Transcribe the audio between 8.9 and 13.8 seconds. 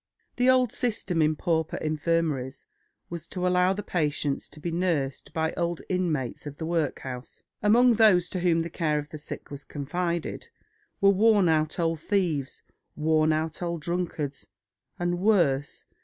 of the sick was confided were "worn out old thieves, worn out